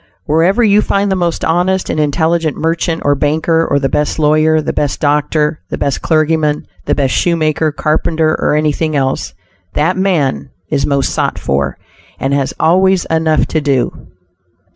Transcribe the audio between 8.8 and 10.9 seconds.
else, that man is